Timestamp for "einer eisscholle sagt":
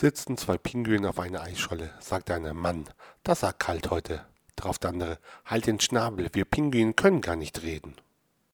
1.18-2.30